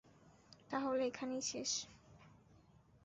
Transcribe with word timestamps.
তাহলে 0.71 1.03
এখানেই 1.05 1.41
শেষ? 1.41 1.71